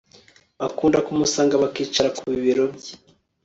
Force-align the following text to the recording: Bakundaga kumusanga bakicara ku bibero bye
Bakundaga 0.59 1.05
kumusanga 1.07 1.61
bakicara 1.63 2.09
ku 2.17 2.23
bibero 2.31 2.63
bye 2.75 2.93